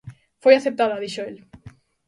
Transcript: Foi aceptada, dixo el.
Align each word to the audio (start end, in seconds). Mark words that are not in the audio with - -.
Foi 0.43 0.53
aceptada, 0.55 1.01
dixo 1.03 1.21
el. 1.29 1.37